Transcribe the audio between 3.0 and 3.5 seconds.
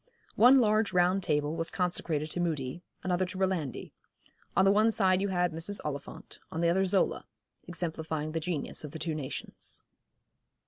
another to